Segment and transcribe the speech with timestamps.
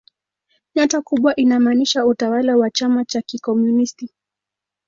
[0.75, 4.09] Nyota kubwa inamaanisha utawala wa chama cha kikomunisti.